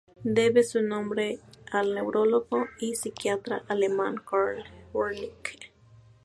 Debe 0.23 0.63
su 0.63 0.81
nombre 0.81 1.37
al 1.71 1.93
neurólogo 1.93 2.65
y 2.79 2.95
psiquiatra 2.95 3.61
alemán 3.67 4.15
Karl 4.15 4.63
Wernicke. 4.93 5.71